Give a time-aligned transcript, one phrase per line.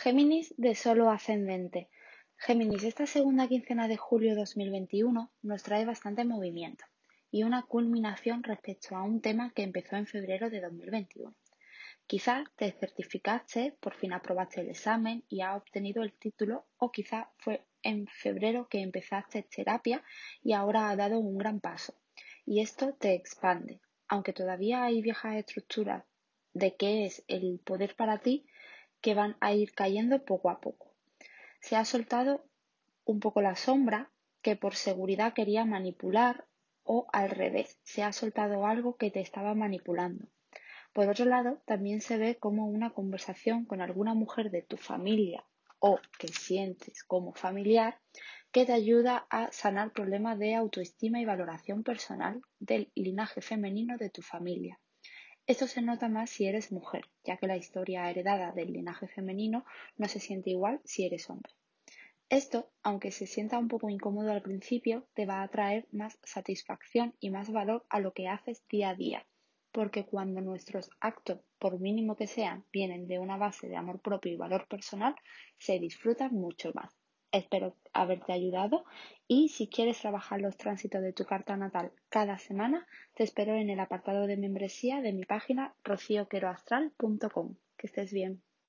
[0.00, 1.88] Géminis de solo ascendente.
[2.36, 6.84] Géminis, esta segunda quincena de julio de 2021 nos trae bastante movimiento
[7.32, 11.34] y una culminación respecto a un tema que empezó en febrero de 2021.
[12.06, 17.26] Quizás te certificaste, por fin aprobaste el examen y has obtenido el título o quizás
[17.38, 20.04] fue en febrero que empezaste terapia
[20.44, 21.92] y ahora ha dado un gran paso.
[22.46, 23.80] Y esto te expande.
[24.06, 26.04] Aunque todavía hay viejas estructuras
[26.52, 28.46] de qué es el poder para ti,
[29.00, 30.92] que van a ir cayendo poco a poco.
[31.60, 32.44] Se ha soltado
[33.04, 34.10] un poco la sombra
[34.42, 36.46] que por seguridad quería manipular
[36.84, 40.26] o al revés, se ha soltado algo que te estaba manipulando.
[40.92, 45.44] Por otro lado, también se ve como una conversación con alguna mujer de tu familia
[45.80, 48.00] o que sientes como familiar
[48.50, 54.10] que te ayuda a sanar problemas de autoestima y valoración personal del linaje femenino de
[54.10, 54.80] tu familia.
[55.48, 59.64] Esto se nota más si eres mujer, ya que la historia heredada del linaje femenino
[59.96, 61.54] no se siente igual si eres hombre.
[62.28, 67.14] Esto, aunque se sienta un poco incómodo al principio, te va a traer más satisfacción
[67.18, 69.26] y más valor a lo que haces día a día,
[69.72, 74.30] porque cuando nuestros actos, por mínimo que sean, vienen de una base de amor propio
[74.30, 75.14] y valor personal,
[75.56, 76.94] se disfrutan mucho más.
[77.30, 78.84] Espero haberte ayudado
[79.26, 83.68] y si quieres trabajar los tránsitos de tu carta natal cada semana, te espero en
[83.68, 87.54] el apartado de membresía de mi página rocioqueroastral.com.
[87.76, 88.42] Que estés bien.